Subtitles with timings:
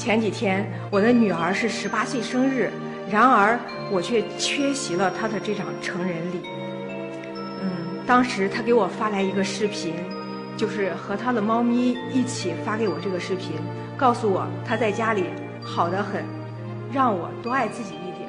[0.00, 2.72] 前几天我的女儿是十八岁生日，
[3.10, 3.60] 然而
[3.92, 6.40] 我却缺席了她的这场成人礼。
[7.62, 9.92] 嗯，当时她给我发来一个视频，
[10.56, 13.56] 就是和她的猫咪一起发给我这个视频，
[13.94, 15.26] 告诉我她在家里
[15.60, 16.24] 好得很，
[16.90, 18.26] 让我多爱自己一点。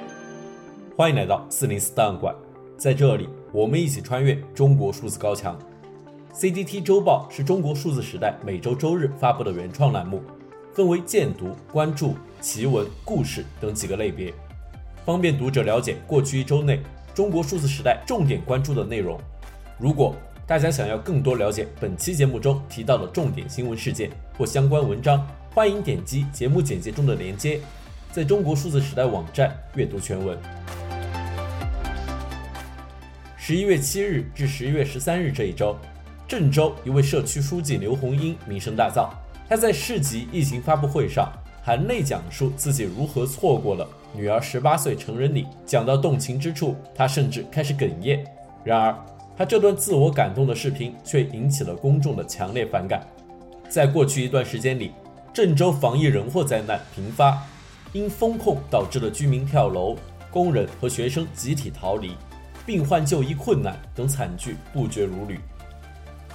[0.97, 2.35] 欢迎来到四零四档案馆，
[2.75, 5.57] 在这里我们一起穿越中国数字高墙。
[6.33, 10.21] CDT 周报是中国数字时代每周周日发布的原创栏目。
[10.73, 14.33] 分为荐读、关注、奇闻、故事等几个类别，
[15.05, 16.79] 方便读者了解过去一周内
[17.13, 19.19] 中国数字时代重点关注的内容。
[19.77, 20.15] 如果
[20.47, 27.59] 大家想要更多了解本期节目中提到的重点新闻事件或相关文章，欢迎点击节目简介中的链接，
[28.11, 30.37] 在中国数字时代网站阅读全文。
[33.35, 35.75] 十一月七日至十一月十三日这一周，
[36.29, 39.09] 郑州一位社区书记刘红英名声大噪。
[39.51, 41.29] 他在市级疫情发布会上
[41.61, 48.23] 含泪讲述自己如何错过了女儿十八岁成人礼，讲到动情之处，他甚至开始哽咽。
[48.63, 48.95] 然而，
[49.37, 53.05] 他这段自我感动的视频却引起了公众的强烈反感。
[53.67, 54.93] 在过去一段时间里，
[55.33, 57.37] 郑州防疫人祸灾难频发，
[57.91, 59.97] 因封控导致了居民跳楼、
[60.29, 62.15] 工人和学生集体逃离、
[62.65, 65.37] 病患就医困难等惨剧不绝如缕。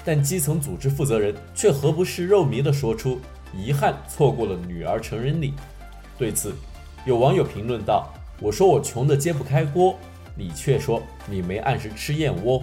[0.06, 3.20] 但基层组织负责人却何不是肉糜地说出
[3.52, 5.52] 遗憾错过了女儿成人礼。
[6.16, 6.54] 对此，
[7.04, 9.98] 有网友评论道：“我说我穷得揭不开锅，
[10.36, 12.62] 你却说你没按时吃燕窝。”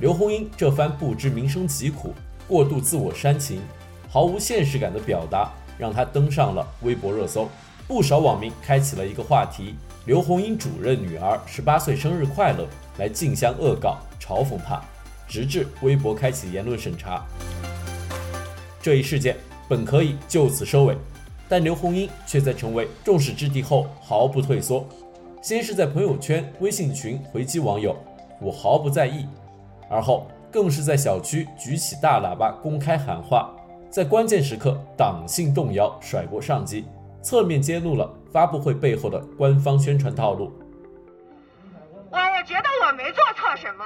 [0.00, 2.12] 刘红英这番不知民生疾苦、
[2.48, 3.62] 过度自我煽情、
[4.10, 7.48] 毫无现实感的表达，让她登上了微博热搜。
[7.86, 12.66] 不少网民开启了一个话题：“刘红英主任女儿十八岁生日快乐”，
[12.98, 14.82] 来竞相恶搞嘲讽她。
[15.26, 17.24] 直至微博开启言论审查，
[18.80, 19.36] 这一事件
[19.68, 20.96] 本可以就此收尾，
[21.48, 24.86] 但刘红英却在成为众矢之的后毫不退缩。
[25.42, 27.96] 先是在朋友圈、微信群回击网友
[28.40, 29.26] “我毫不在意”，
[29.90, 33.50] 而后更是在小区举起大喇叭公开喊话，
[33.90, 36.86] 在关键时刻党性动摇，甩锅上级，
[37.22, 40.52] 侧面揭露了发布会背后的官方宣传套路。
[42.10, 43.84] 我我觉得我没做错什么。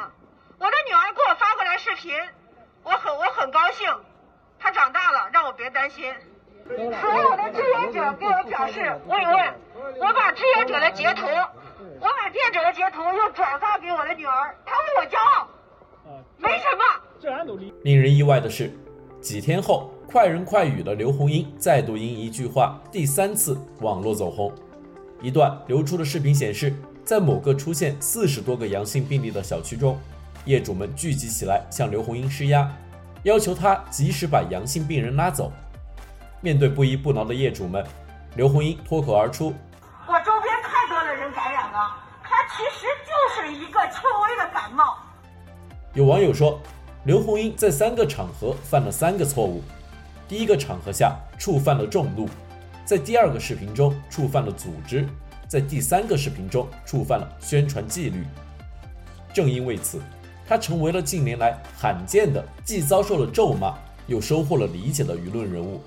[0.58, 2.12] 我的女儿给我发过来视频，
[2.82, 3.88] 我很我很高兴，
[4.58, 6.12] 她长大了，让我别担心。
[6.66, 9.54] 所有的志愿者给我表示慰问，
[10.00, 11.26] 我把志愿者的截图，
[12.00, 15.48] 我把志愿者的截图又转发给我的女儿，她为我骄傲。
[16.36, 16.84] 没什么。
[17.84, 18.72] 令人意外的是，
[19.20, 24.52] 几天后，快人快语的刘红英再度因一句话第三次网络走红。
[25.20, 29.96] 一段流出的视频显示，在某个出现四十多个阳性病例的小区中。
[30.44, 32.70] 业主们聚集起来向刘红英施压，
[33.22, 35.52] 要求她及时把阳性病人拉走。
[36.40, 37.84] 面对不依不挠的业主们，
[38.36, 39.52] 刘红英脱口而出
[40.06, 44.98] ：“我周边太多的人感染了，他其实就是一个轻微的感冒。”
[45.94, 46.60] 有网友说，
[47.04, 49.62] 刘红英在三个场合犯了三个错误：
[50.28, 52.28] 第一个场合下触犯了众怒，
[52.84, 55.04] 在第二个视频中触犯了组织，
[55.48, 58.24] 在第三个视频中触犯了宣传纪律。
[59.32, 60.00] 正因为此。
[60.48, 63.74] 他成为了近年来罕见的既遭受了咒骂，
[64.06, 65.78] 又收获了理解的舆论人物。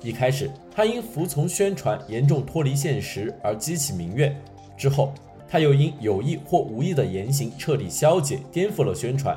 [0.00, 4.32] 一开始，他因服从宣传严重脱离现实而激起民怨；
[4.78, 5.12] 之后，
[5.46, 9.36] 他又因有意或无意的言行彻底消解、颠覆了宣传。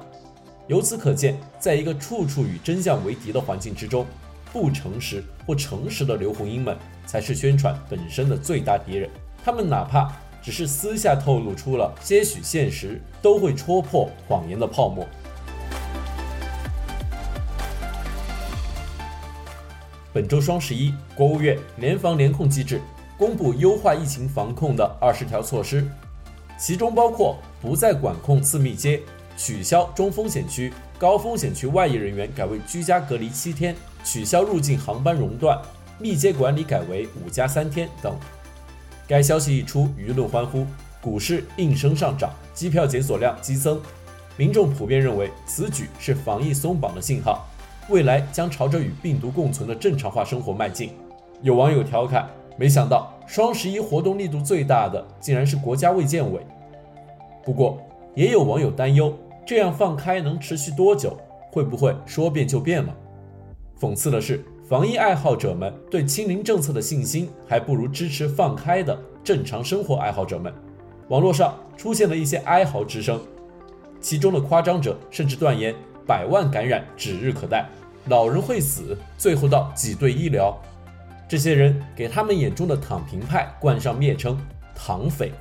[0.67, 4.05] 由此可见，在一个处处与真相为敌的环境之中，
[4.53, 9.09] 不诚实或诚实的刘红英们才是宣传本身的最大敌人。
[9.43, 10.11] 他们哪怕……
[10.45, 15.03] 只是私下透露出了些许现实，都会戳破谎言的泡沫。
[20.13, 22.79] 本周双十一，国务院联防联控机制
[23.17, 25.83] 公布优化疫情防控的二十条措施，
[26.59, 29.01] 其中包括不再管控次密接、
[29.35, 35.59] 取消中风险区、高风险区外溢人员改为居家隔离七天、取消入境航班熔断、
[35.97, 38.15] 密接管理改为五加三天等。
[39.07, 40.65] 该消息一出，舆论欢呼，
[41.01, 43.79] 股市应声上涨，机票检索量激增。
[44.37, 47.47] 民众普遍认为此举是防疫松绑的信号，
[47.89, 50.91] 未来将朝着与病毒共存的正常化生活迈进。
[51.41, 56.41] 有网友调侃：“没想到双十一活动力度最大的竟然是国家卫健委。”
[57.45, 57.79] 不过，
[58.15, 59.15] 也有网友担忧，
[59.45, 61.15] 这样放开能持续多久？
[61.51, 62.93] 会不会说变就变了？
[63.79, 64.43] 讽刺的是。
[64.67, 70.51] 防疫爱好者们对清零政策的信心，还不如支持放开的正常生活爱好者们。
[71.09, 73.21] 网络上出现了一些哀嚎之声，
[74.01, 75.75] 其中的夸张者甚至断言
[76.07, 77.69] 百万感染指日可待，
[78.07, 80.59] 老人会死，最后到挤兑医疗。
[81.29, 84.35] 这些人给他们眼中的躺平派冠上蔑称
[84.73, 85.31] “躺匪”。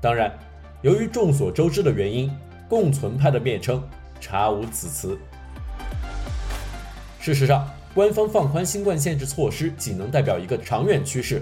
[0.00, 0.32] 当然，
[0.80, 2.34] 由于众所周知的原因，
[2.70, 3.86] 共存派的蔑称
[4.18, 5.18] 查无此词。
[7.20, 11.40] 事实上，官方放宽新冠限制措施仅能代表一个长远趋势。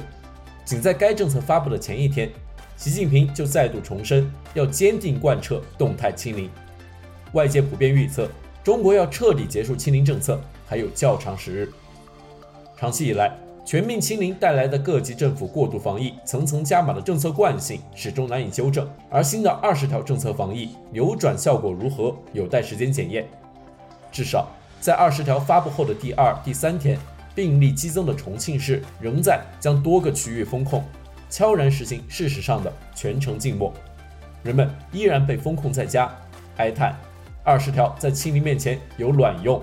[0.65, 2.31] 仅在该政策发布的前一天，
[2.77, 6.49] 习近平就再度重申要坚定贯彻动态清零。
[7.33, 8.29] 外界普遍预测，
[8.63, 11.73] 中国要彻底结束清零政策还有较长时日。
[12.77, 13.37] 长期以来，
[13.67, 23.29] 全面清零带来的各级政府过度防疫、层层加码的政策惯性始终难以纠正，而新的二十条政策防疫扭转效果如何，有待时间检验。
[24.13, 24.49] 至少
[24.85, 26.99] 在二十条发布后的第二、第三天，
[27.35, 30.85] 病例激增的重庆市仍在将多个区域封控。
[31.31, 33.73] 悄然实行事实上的全城静默，
[34.43, 36.15] 人们依然被封控在家，
[36.59, 36.95] 哀叹
[37.43, 39.59] 二十条在清零面前有卵用。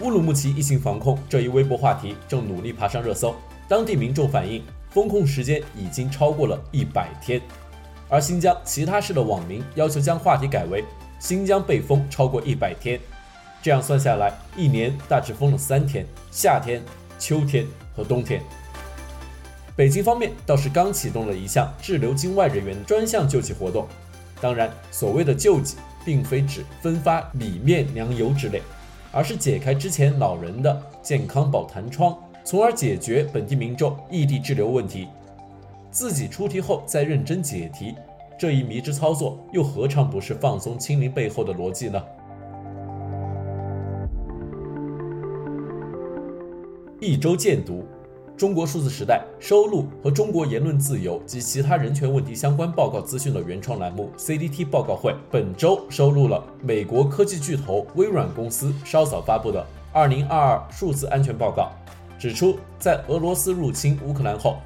[0.00, 3.34] 乌鲁木齐疫情防控这一微博话题正努力爬上热搜，
[3.68, 7.38] 当地民众反映封控时间已经超过了一百天，
[8.08, 10.82] 而新疆其他市的网民要求将话题改为
[11.18, 12.98] 新疆被封超过一百天，
[13.60, 16.82] 这样算下来，一年大致封了三天：夏天、
[17.18, 18.40] 秋天和冬天。
[19.74, 23.86] 北京方面倒是刚启动了一项滞留境外人员专项救济活动，
[24.40, 28.62] 当然，所谓的救济并非指分发米面粮油之类，
[29.12, 35.08] 而是解开之前老人的健康宝弹窗，从而解决本地民众异地滞留问题。
[35.90, 37.94] 自己出题后再认真解题，
[38.38, 42.00] 这一迷之操作又何尝不是放松清零背后的逻辑呢？
[47.00, 47.84] 一周见读。
[48.36, 59.66] 中国数字时代收录和中国言论自由及其他人权问题相关报告资讯的原创栏目 CDT 报告会，本周收录了美国科技巨头微软公司稍早发布的
[60.28, 61.72] 《2022数字安全报告》，
[62.22, 64.58] 指出，在俄罗斯入侵乌克兰后，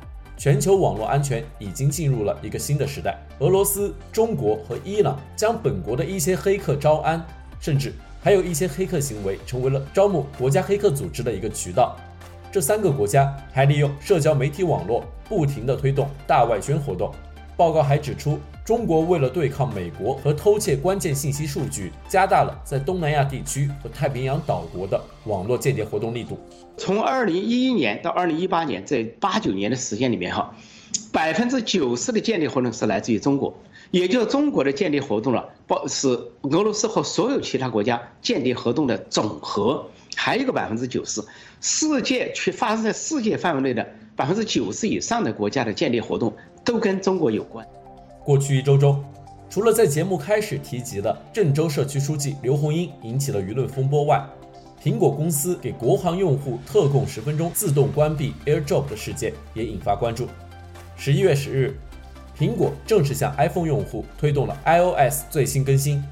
[0.42, 3.16] 全球网络安全已经进入了一个新的时代。
[3.38, 7.24] 俄罗斯、中国和伊朗将本国的一些黑客招安，
[7.60, 11.96] 甚至还有一些黑客行为成为了招募国家黑客组织的一个渠道。
[12.50, 17.14] 这三个国家还利用社交媒体网络不停地推动大外宣活动。
[17.56, 26.38] 报告还指出，中国为了对抗美国和偷窃关键信息数据，加大了在东南亚地区和太平洋岛国的网络间谍活动力度。
[26.76, 30.54] 从二零一一年到二零一八年这八九年的时间里面，哈，
[31.12, 33.54] 百分之九十的间谍活动是来自于中国，
[33.90, 36.08] 也就是中国的间谍活动了，包是
[36.42, 39.86] 俄罗斯和所有其他国家间谍活动的总和。
[40.14, 41.22] 还有个百分之九十，
[41.62, 46.32] 世界去发生在世界范围内的百分之九十以上的国家的间谍活动
[46.64, 47.66] 都跟中国有关。
[48.24, 49.02] 过去一周中，
[49.48, 54.24] 除了在节目开始提及的郑州社区书记刘红英引起了舆论风波外，
[54.82, 60.28] 苹果公司给国行用户特供十分钟自动关闭 AirDrop 的事件也引发关注。
[60.96, 61.76] 十一月十日，
[62.38, 66.02] 苹果正式向 iPhone 用户推动了 iOS 最新更新。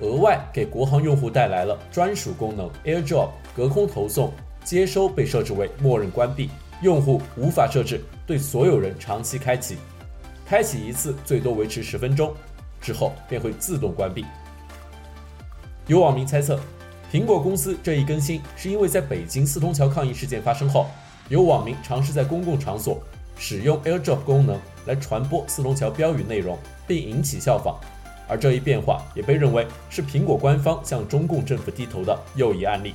[0.00, 4.32] 额外给国行用户带来了专属功能，AirDrop 隔空投送
[4.64, 6.50] 接收被设置为默认关闭，
[6.82, 9.76] 用户无法设置对所有人长期开启，
[10.44, 12.34] 开启一次最多维持十分钟，
[12.80, 14.24] 之后便会自动关闭。
[15.86, 16.58] 有网民猜测，
[17.12, 20.86] 苹果公司这一更新是因为在北京四通桥抗议事件发生后，
[21.28, 23.02] 有网民尝试在公共场所
[23.38, 27.78] 使用 AirDrop 功能来传播四通桥标语内容，并引起效仿。
[28.26, 32.94] 而这一变化也被认为是苹果官方向中共政府低头的又一案例。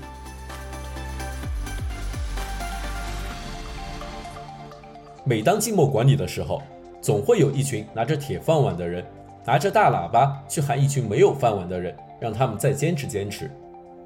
[5.29, 6.59] 每当静默管理的时候，
[7.00, 9.05] 总会有一群拿着铁饭碗的人，
[9.45, 13.48] 拿着大喇叭去喊一群没有饭碗的人，让他们再坚持坚持。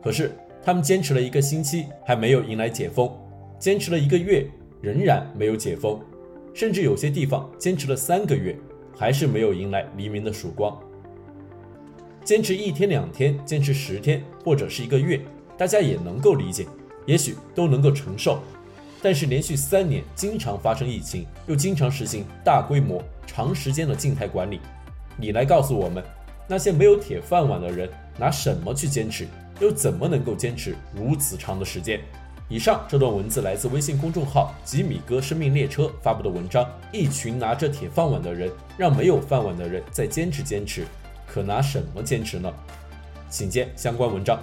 [0.04, 3.08] 可是他们坚持了一个星期，还没有迎来解封；
[3.58, 4.46] 坚持了一个月，
[4.82, 5.98] 仍然没有解封；
[6.54, 8.54] 甚至有些地方坚持了三个月，
[8.94, 10.78] 还是没有迎来黎明的曙光。
[12.26, 15.22] 坚持一天两天，坚持十天或者是一个月，
[15.58, 16.66] 大家也能够理解，
[17.06, 18.40] 也许都能够承受。
[19.04, 24.62] 但是连续三年经常发生疫情，又经常实行大规模、长时间的静态管理，
[25.18, 26.02] 你来告诉我们，
[26.48, 29.28] 那些没有铁饭碗的人拿什么去坚持？
[29.60, 32.00] 又怎么能够坚持如此长的时间？
[32.48, 36.66] 以上这段文字来自微信公众号“吉米哥生命列车”发布的文章。
[36.94, 40.86] 一群拿着铁饭碗的人，让没有饭碗的人再坚持坚持。
[41.28, 42.50] 可拿什么坚持呢？
[43.30, 44.40] 请见相关文章。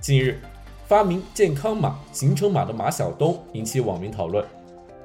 [0.00, 0.40] 近日，
[0.92, 4.44] 发明健康码、行程码的马晓东引起网民讨论。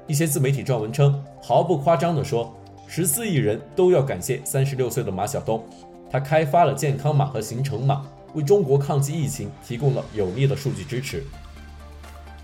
[0.06, 2.54] 一些自媒体撰文称，毫不夸张地说，
[2.86, 5.64] 十四亿人都要感谢三十六岁的马晓东，
[6.10, 11.24] 他开发了健康码和行程码，为中国抗击疫情提供了有力的数据支持。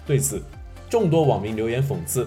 [0.06, 0.42] 对此，
[0.88, 2.26] 众多网民留言讽刺。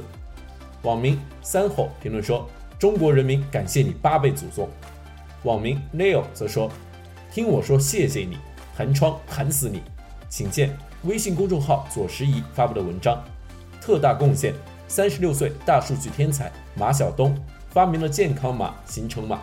[0.84, 2.48] 网民三后评论说
[2.78, 4.70] ：“中国人民感谢你八辈祖宗。”
[5.42, 6.70] 网民 Leo 则说
[7.34, 8.38] ：“听我说谢谢你，
[8.78, 9.82] 弹窗弹死你。”
[10.30, 13.18] 请见微信公众号左拾遗发布的文章。
[13.80, 14.54] 特大贡献，
[14.90, 17.34] 三十六岁大数据天才马晓东
[17.70, 19.40] 发明了健康码、行程码。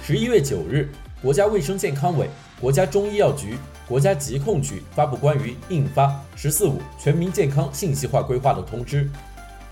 [0.00, 0.88] 十一月九日，
[1.20, 2.30] 国家卫生健康委、
[2.60, 9.10] 国家中医药局、国家疾控局发布关于印发“十四五”全民健康信息化规划的通知。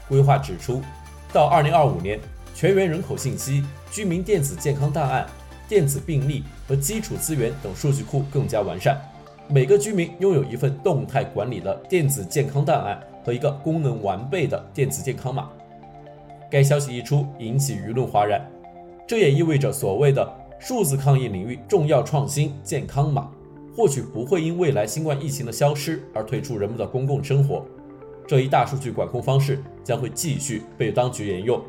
[0.09, 0.83] 规划指出，
[1.33, 2.19] 到二零二五年，
[2.53, 5.25] 全员人口信息、居民电子健康档案、
[5.69, 9.01] 电子病历和基础资源等数据库更加完善。
[9.49, 15.51] 每个居民拥有一份动态管理的电子健康档案和一个功能完备的电子健康码。
[16.51, 18.41] 该消息一出，引起舆论哗然。
[19.07, 20.27] 这也意味着所谓的
[20.59, 23.31] 数字抗疫领域重要创新健康码，
[23.77, 27.67] 或许不会因未来新冠疫情的消失而退出人们的公共生活。
[28.27, 31.61] 这一大数据管控方式将会继续被当局沿用。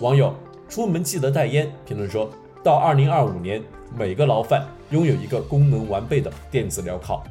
[0.00, 0.34] 网友
[0.66, 2.30] 出门记得带烟评论说
[2.66, 3.62] ：“到二零二五年，
[3.96, 7.22] 每个牢犯拥有一个功能完备的电子镣铐。”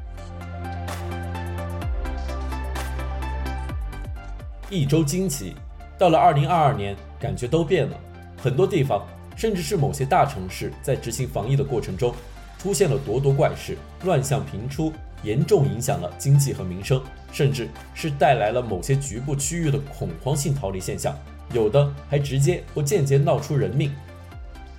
[4.71, 5.53] 一周惊奇，
[5.97, 7.97] 到了二零二二年，感觉都变了，
[8.41, 9.05] 很多地方。
[9.35, 12.15] 甚至是某些大城市在执行防疫的过程中，
[12.57, 21.13] 出现了咄咄怪事，乱象频出，严重影响了经济和民生，甚至是带来了某些局部区域的恐慌性逃离现象，
[21.51, 23.91] 有的还直接或间接闹出人命。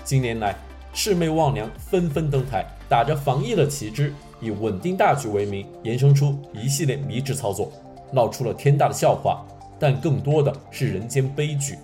[0.06, 0.54] 近年来，
[0.94, 7.72] 魑魅魍魉纷纷登台，打着防疫的旗帜，以稳定大局为名，衍生出一系列迷之操作，
[8.12, 9.44] 闹出了天大的笑话，
[9.80, 11.76] 但更多的是人间悲剧，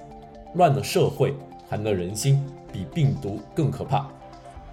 [0.54, 1.34] 乱了社会，
[1.68, 2.40] 寒了人心。
[2.72, 4.06] 比病毒更可怕，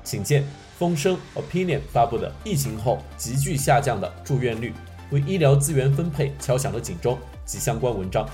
[0.06, 0.46] 请见
[0.77, 4.74] 风声 Opinion 发布的疫情后急剧下降的住院率，
[5.10, 8.25] 为医疗资源分配敲响了警钟及相关文章。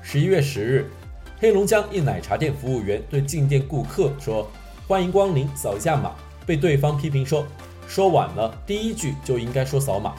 [0.00, 0.88] 十一月十日，
[1.38, 4.50] 黑龙江一奶茶店服务员对进店顾客说
[4.88, 6.12] ：“欢迎光临，扫一下码。”
[6.46, 7.46] 被对方批评说
[7.86, 10.14] ：“说晚了，第一句就应该说扫码。”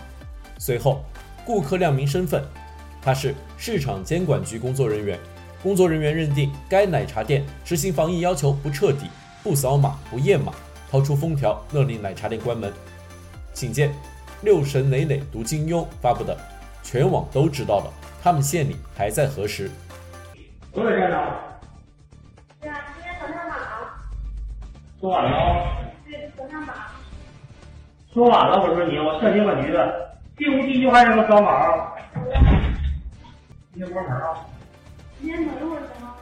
[0.60, 1.04] 随后，
[1.44, 2.44] 顾客亮明身份，
[3.02, 5.20] 他是市场监管局工作人员。
[5.64, 9.08] 工作人员认定该奶茶店执行防疫要求不彻底，
[9.42, 10.54] 不扫码不验码，
[10.92, 12.72] 掏出封条勒令奶茶店关门。
[13.56, 13.92] 请见
[14.44, 16.38] 六神磊磊读金庸发布的，
[16.84, 19.72] 全网都知道了，他们县里还在核实。
[20.74, 21.60] 多少店了？
[22.62, 23.56] 对啊，今天早上码。
[25.00, 25.32] 说晚了。
[26.06, 26.74] 对，早上码。
[28.14, 31.94] 说晚了，我说你，我市监管局的，第五、第一句话让他扫码。
[33.74, 34.46] 今天关门啊。
[35.20, 36.14] 今天等一会儿行吗？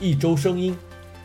[0.00, 0.76] 一周声音，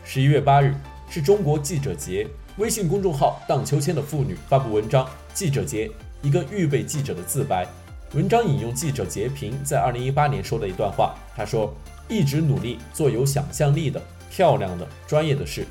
[0.04, 0.74] 十一月八日
[1.08, 2.26] 是中国记者节。
[2.56, 5.90] 微信公众号“荡秋千”的妇女发布文章《记者节：
[6.22, 7.64] 一个预备记者的自白》。
[8.14, 11.74] 文章引用记者截屏在二零一八年说的一段话，他说
[12.08, 15.66] ：“一直努力做有想象力的、漂亮的、专业的事，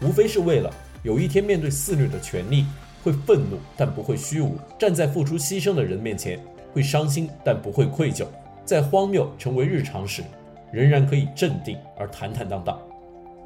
[0.00, 0.72] 无非是为了
[1.02, 2.64] 有一天面对肆虐的权力，
[3.02, 8.26] 会愤怒但不会虚无，站在付出牺牲的人面前。”会伤心，但不会愧疚。
[8.64, 10.24] 在荒谬成为日常时，
[10.72, 12.76] 仍然可以镇定而坦坦荡荡。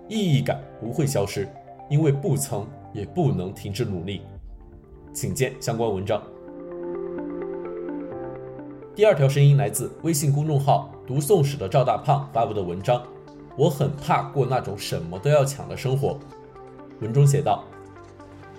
[0.09, 1.47] 意义感不会消失，
[1.90, 4.23] 因为不曾也不能停止努力。
[5.12, 6.23] 请见相关文章。
[8.99, 13.00] 第二条声音来自微信公众号“读宋史”的赵大胖发布的文章。
[13.57, 16.19] 我很怕过那种什么都要抢的生活。
[16.99, 17.62] 文中写道：“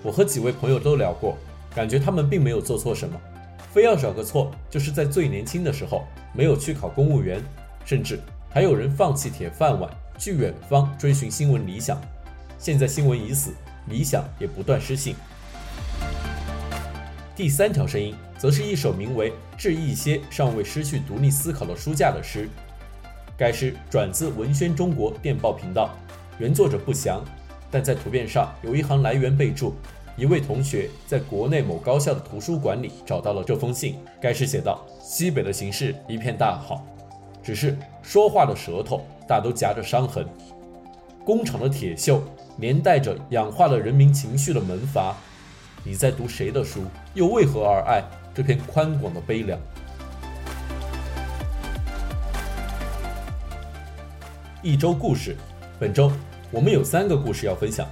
[0.02, 1.36] 我和几位朋友都聊过，
[1.76, 3.20] 感觉他们并没有做错什么。”
[3.74, 7.44] 非要找个错，就是在最年轻的时候没有去考公务员，
[7.84, 8.18] 甚至
[8.50, 12.00] 还有人放弃铁饭碗去远方追寻新闻理想。
[12.58, 13.52] 现在新闻已死，
[13.90, 15.16] 理想也不断失信。
[17.40, 22.50] 第三条声音，则是一首名为《致一些尚未失去独立思考的书架》的诗。
[23.38, 25.92] 该诗转自文轩中国电报频道，
[26.38, 27.24] 原作者不详，
[27.72, 29.74] 但在图片上有一行来源备注。
[30.18, 33.96] 一位同学在国内某高校的图书馆里找到了这封信。
[34.20, 36.86] 该诗写道：“西北的形势一片大好，
[37.42, 40.28] 只是说话的舌头大都夹着伤痕。
[41.24, 42.20] 工厂的铁锈
[42.58, 45.16] 连带着氧化了人民情绪的门阀。
[45.84, 46.84] 你在读谁的书？
[47.14, 48.04] 又为何而爱
[48.36, 49.60] 这片宽广的悲凉？”
[54.62, 55.38] 一周故事，
[55.80, 56.12] 本周
[56.52, 57.88] 我们有三个故事要分享。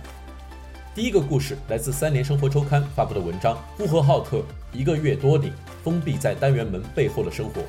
[0.94, 5.54] 第一个故事来自三联生活周刊发布的文章《呼和浩特一个月多里
[5.84, 7.62] 封闭在单元门背后的生活》。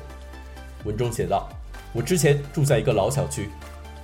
[0.83, 1.47] 文中写道
[1.93, 3.49] ：“我之前住在一个老小区，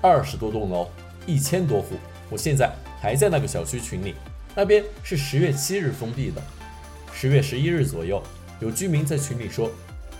[0.01, 0.87] 二十多栋楼，
[1.25, 1.95] 一千多户。
[2.29, 4.15] 我现在还在那个小区群里。
[4.55, 6.41] 那边是十月七日封闭的，
[7.11, 8.23] 十月十一日左右，
[8.59, 9.69] 有居民在群里说，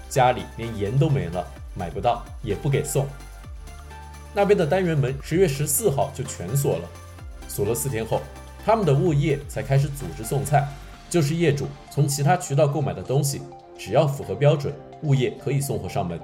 [0.09, 3.07] 家里连盐都没了，买不到，也不给送。
[4.33, 6.89] 那边的单元门十月十四号就全锁了，
[7.47, 8.21] 锁了四天后，
[8.65, 10.67] 他们的物业才开始组织送菜，
[11.09, 13.41] 就是业主从其他渠道购买的东西，
[13.77, 14.73] 只要符合标准。”
[15.03, 16.19] 物业可以送货上门，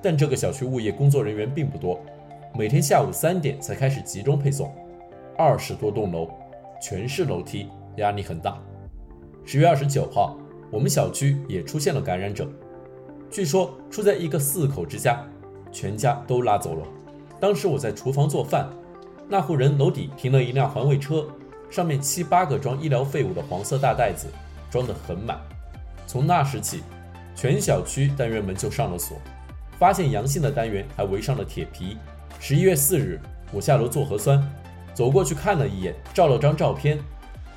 [0.00, 2.00] 但这个小区物业工作人员并不多，
[2.54, 4.72] 每天下午三点才开始集中配送。
[5.36, 6.30] 二十多栋楼，
[6.80, 8.58] 全是楼梯，压力很大。
[9.44, 10.36] 十月二十九号，
[10.70, 12.48] 我们小区也出现了感染者，
[13.30, 15.24] 据说住在一个四口之家，
[15.72, 16.86] 全家都拉走了。
[17.40, 18.68] 当时我在厨房做饭，
[19.28, 21.26] 那户人楼底停了一辆环卫车，
[21.70, 24.28] 上面七八个装医疗废物的黄色大袋子，
[24.70, 25.38] 装得很满。
[26.06, 26.82] 从那时起。
[27.40, 29.16] 全小区单元门就上了锁，
[29.78, 31.96] 发现阳性的单元还围上了铁皮。
[32.40, 33.20] 十一月四日，
[33.52, 34.42] 我下楼做核酸，
[34.94, 36.98] 走过去看了一眼，照了张照片，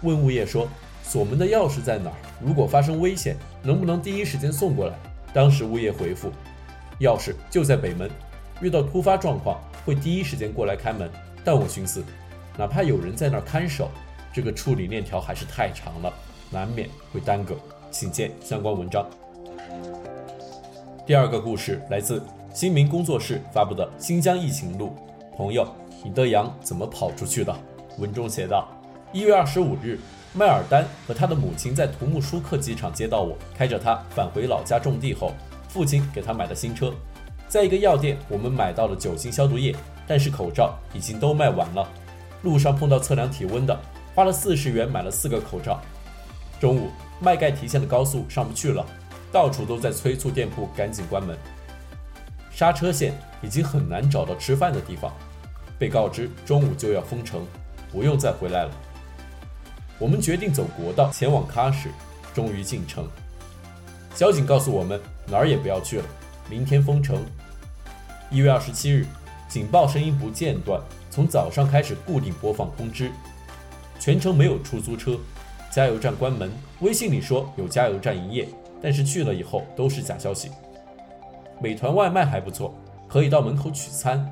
[0.02, 0.68] 问物业说
[1.04, 2.16] 锁门的钥匙在哪儿？
[2.40, 4.96] 如果发生危险，能不能第一时间送过来？
[5.34, 6.32] 当时物业回复，
[7.00, 8.10] 钥匙就在北门，
[8.62, 11.10] 遇到突发状况会第一时间过来开门。
[11.44, 12.04] 但我寻思，
[12.58, 13.90] 哪怕有人在那儿看守，
[14.32, 16.14] 这个处理链条还是太长了，
[16.52, 17.56] 难免会耽搁。
[17.90, 19.06] 请见相关文章。
[21.06, 22.24] 第二个故事来自
[22.54, 24.96] 新民工作室发布的《新疆疫情录》。
[25.36, 25.68] 朋友，
[26.04, 27.56] 你的羊怎么跑出去的？
[27.98, 28.68] 文中写道：
[29.12, 30.00] 一月二十五日，
[30.34, 35.34] 麦尔丹和他的母亲在图木舒克机场接到我，开着他返回老家种地后，
[35.68, 36.94] 父亲给他买的新车。
[37.48, 39.76] 在一个药店，我们买到了酒精消毒液，
[40.08, 41.88] 但是口罩已经都卖完了。
[42.42, 43.80] 路上碰到测量体温的，
[44.16, 45.80] 花了四十元买了四个口罩。
[46.60, 46.90] 中午，
[47.20, 48.86] 麦盖提线的高速上不去了。
[49.32, 51.38] 到处都在催促店铺赶紧关门。
[52.52, 55.10] 刹车线已经很难找到吃饭的地方，
[55.82, 57.44] 被告知中午就要封城，
[57.92, 58.72] 不用再回来了。
[59.98, 61.90] 我们决定走国道前往喀什，
[62.36, 63.08] 终于进城。
[64.14, 66.06] 交警告诉我们哪儿也不要去了，
[66.48, 67.18] 明天封城。
[68.30, 69.08] 一月二十七日，
[69.50, 70.80] 警报声音不间断，
[71.10, 73.10] 从早上开始固定播放通知。
[74.00, 75.18] 全程没有出租车，
[75.72, 76.52] 加油站关门。
[76.82, 78.48] 微信里说有加油站营业。
[78.84, 80.52] 但是去了以后都是假消息。
[81.60, 82.72] 美团外卖还不错，
[83.08, 84.32] 可以到门口取餐。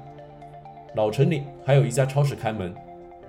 [1.00, 2.76] 老城里还有一家超市开门，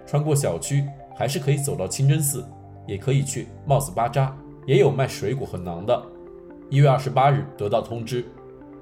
[0.04, 2.44] 穿过小区还是可以走到清真寺，
[2.85, 6.02] 也可以去帽子巴扎，也有卖水果和馕的。
[6.68, 8.24] 一月二十八日得到通知，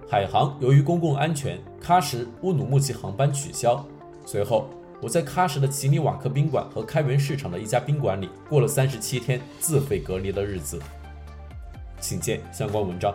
[0.09, 3.85] 海航由于公共安全，喀什乌鲁木齐航班取消。
[4.24, 4.70] 随后
[5.03, 10.81] 我在喀什的奇里瓦克宾馆和开元市场的一家宾馆里过了三十七天自费隔离的日子。
[12.01, 13.14] 请见相关文章。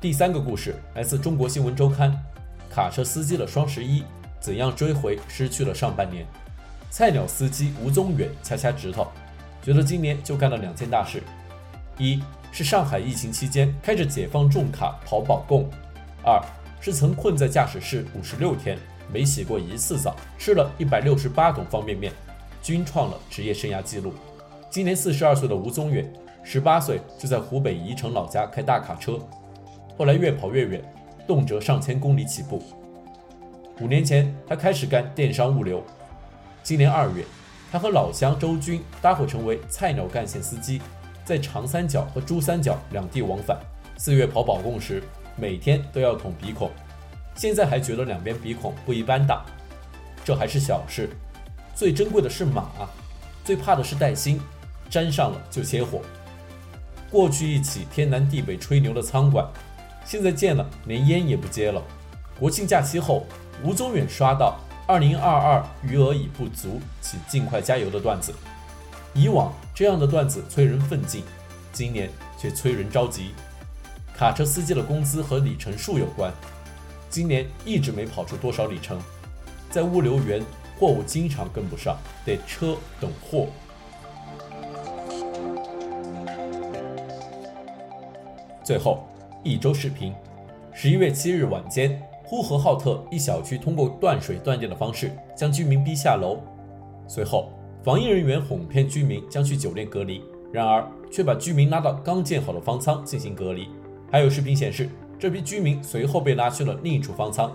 [0.00, 2.10] 第三个故事来自《中国新闻周刊》，
[2.74, 4.02] 卡车司机的双十一
[4.40, 6.24] 怎样追回失去了上半年？
[6.90, 9.08] 菜鸟司机吴宗远掐掐指头，
[9.62, 11.22] 觉得今年就干了两件大事：
[11.98, 15.64] 一是上海疫情期间开着解放重卡跑保供；
[16.24, 16.42] 二
[16.80, 18.78] 是曾困在驾驶室五十六天
[19.12, 22.10] 没洗过一次澡，吃了一百六十八桶方便面，
[22.62, 24.14] 均创了职业生涯纪录。
[24.70, 26.10] 今年四十二岁的吴宗远，
[26.42, 29.18] 十八岁就在湖北宜城老家开大卡车，
[30.00, 30.82] 后来越跑越远，
[31.26, 32.62] 动辄上千公里起步。
[33.82, 35.84] 五年前，他开始干电商物流。
[36.62, 37.22] 今年二月，
[37.70, 40.80] 他和老乡周军搭伙成为菜鸟干线司机，
[41.22, 43.58] 在长三角和珠三角两地往返。
[43.98, 45.02] 四月跑保供时，
[45.36, 46.70] 每天都要捅鼻孔，
[47.34, 49.44] 现在还觉得两边鼻孔不一般大。
[50.24, 51.10] 这还是小事，
[51.74, 52.70] 最珍贵的是马，
[53.44, 54.40] 最怕的是带薪。
[54.88, 56.00] 沾上了就切火。
[57.10, 59.46] 过去一起天南地北吹牛的仓管，
[60.10, 61.80] 现在见了连烟也不接了。
[62.36, 63.24] 国庆假期后，
[63.62, 68.34] 吴宗远刷到“二零二二余额已不足，请尽快加油”的段子。
[69.14, 71.22] 以往这样的段子催人奋进，
[71.72, 73.30] 今年却催人着急。
[74.12, 76.32] 卡车司机的工资和里程数有关，
[77.08, 79.00] 今年一直没跑出多少里程。
[79.70, 80.44] 在物流园，
[80.76, 83.46] 货物经常跟不上，得车等货。
[88.64, 89.06] 最后，
[89.42, 90.12] 一周视频。
[90.72, 96.38] 十一月七日晚间，呼和浩特一小区通过断水断电的方式将居民逼下楼，
[97.08, 97.50] 随后
[97.82, 100.22] 防疫人员哄骗居民将去酒店隔离，
[100.52, 103.68] 然而却把居民拉到刚建好的方舱进行隔离。
[104.12, 107.50] 还有视频显示，这批居民随后被拉去了另一处方舱。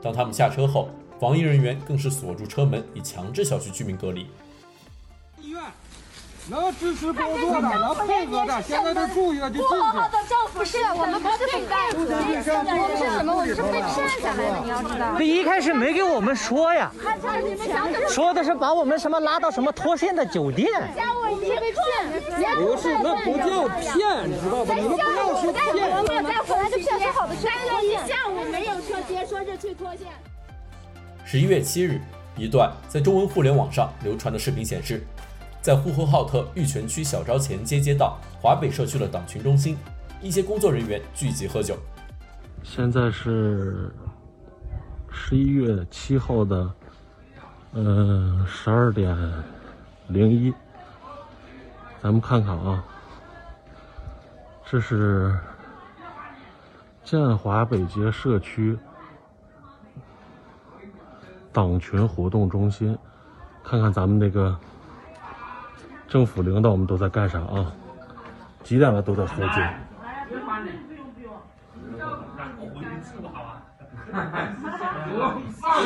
[0.00, 0.88] 当他们下车后，
[1.20, 4.26] 防疫人员更是锁住车门以强制小区居民隔离。
[6.50, 9.74] 能支持工作的，能配合的，现在都住院就进去。
[10.54, 13.34] 不是，我们不是被带走的，我们是什么？
[13.34, 15.14] 我们是被骗下来的，你要知道。
[15.18, 16.90] 这一开始没给我们说呀，
[18.08, 20.68] 说的是把我们什么拉到什么脱线的酒店。
[22.56, 23.94] 不是，那不叫骗，
[24.40, 24.74] 知道吧？
[24.74, 26.24] 你们不要说骗。
[26.24, 27.88] 再回来就骗说好的去脱线。
[27.88, 30.08] 一下午没有车接，说是去脱线。
[31.24, 32.00] 十一月七日，
[32.36, 35.06] 一段在中文互联网上流传的视频显示。
[35.68, 39.76] 在呼和浩特玉泉区小昭前街街道华北社区的党群中心，
[40.22, 41.76] 一些工作人员聚集喝酒。
[42.62, 43.94] 现在是
[45.10, 46.72] 十一月七号的，
[47.74, 49.14] 嗯，十二点
[50.06, 50.50] 零一。
[52.02, 52.82] 咱们看看啊，
[54.64, 55.38] 这是
[57.04, 58.74] 建华北街社区
[61.52, 62.96] 党群活动中心，
[63.62, 64.58] 看看咱们那个。
[66.08, 67.70] 政府领导们都在干啥啊？
[68.64, 69.52] 几点了都在喝酒。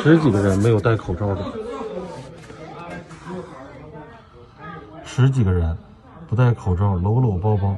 [0.01, 1.45] 十几个人没有戴口罩的，
[5.03, 5.77] 十几个人
[6.27, 7.75] 不戴口罩，搂搂抱抱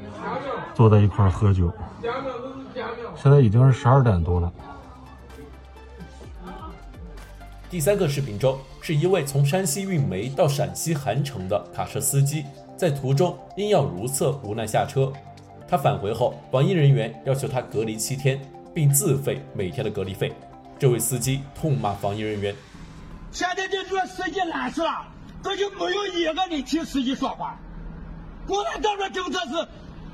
[0.73, 1.73] 坐在一块儿喝酒。
[3.15, 4.51] 现在已经是十二点多了。
[7.69, 12.45] 第三个视频中，是一位从山西运煤到陕西韩城的卡车司机，
[12.77, 15.11] 在途中因要如厕，无奈下车。
[15.67, 18.39] 他返回后，防疫人员要求他隔离七天，
[18.75, 20.31] 并自费每天的隔离费。
[20.77, 22.55] 这位司机痛骂防疫人员
[23.33, 24.83] ：“现在这做司机难事，
[25.41, 27.57] 这就没有一个人替司机说话。
[28.45, 29.67] 共产党的政策是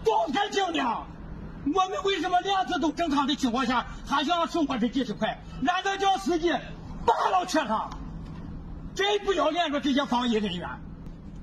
[0.06, 5.38] 动态清零，我们为什么两次都正常的情况下，还想要收我这几十块？
[5.60, 6.50] 难道叫司机？”
[7.04, 7.90] 大老缺他，
[8.94, 9.80] 真不要脸的！
[9.80, 10.70] 这些防疫人员，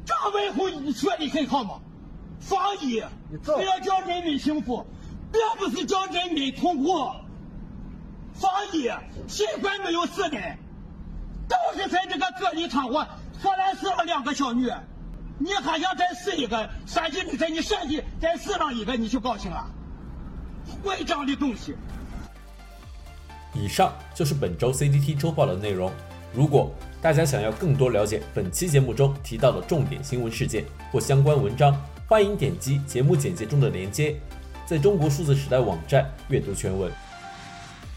[0.04, 1.80] 张文宏说的很好嘛，
[2.40, 3.00] 防疫
[3.44, 4.86] 是要叫人民幸福，
[5.32, 6.98] 并不是叫人民痛苦。
[8.34, 8.90] 防疫，
[9.26, 10.58] 新冠没有死人，
[11.48, 13.02] 都是在这个隔离场所，
[13.42, 14.70] 河南死了两个小女，
[15.38, 16.68] 你还想再死一个？
[16.86, 19.66] 山西在你陕西再死上一个，你就高兴了？
[20.84, 21.74] 混账的东西！
[23.54, 25.90] 以上就是本周 CDT 周报的内容。
[26.34, 34.16] 如果大家想要更多了解本期节目中提到的重点新闻事件或相关文章，欢迎点击节目简介中的链接，
[34.66, 36.90] 在中国数字时代网站阅读全文。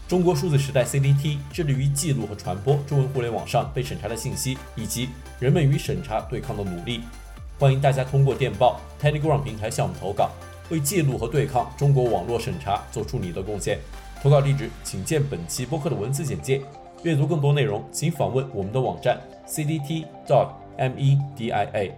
[0.06, 5.08] 中国数字时代 CDT 致力于记录和传播中文互联网上被审查的信息以及
[5.40, 7.00] 人们与审查对抗的努力。
[7.58, 10.30] 欢迎大家通过电报 Telegram 平台向我们投稿，
[10.70, 13.80] 为记录和对抗中国网络审查做出你的贡献。
[14.22, 16.62] 投稿地址请见本期播客的文字简介。
[17.02, 21.92] 阅读更多内容，请访问我们的网站 cdt dot media。